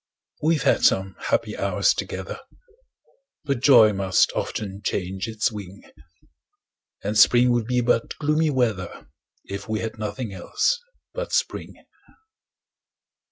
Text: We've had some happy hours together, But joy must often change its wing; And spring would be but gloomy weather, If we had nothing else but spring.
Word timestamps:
We've 0.41 0.63
had 0.63 0.83
some 0.83 1.15
happy 1.29 1.55
hours 1.55 1.93
together, 1.93 2.39
But 3.43 3.59
joy 3.59 3.93
must 3.93 4.31
often 4.33 4.81
change 4.83 5.27
its 5.27 5.51
wing; 5.51 5.83
And 7.03 7.15
spring 7.15 7.51
would 7.51 7.67
be 7.67 7.81
but 7.81 8.17
gloomy 8.17 8.49
weather, 8.49 9.07
If 9.45 9.69
we 9.69 9.81
had 9.81 9.99
nothing 9.99 10.33
else 10.33 10.79
but 11.13 11.31
spring. 11.33 11.85